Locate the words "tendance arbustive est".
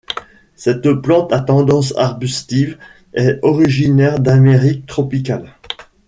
1.41-3.37